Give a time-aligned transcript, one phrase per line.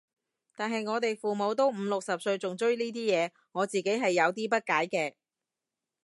[0.55, 5.13] 但係我哋父母都五六十歲仲追呢啲嘢，我自己係有啲不解嘅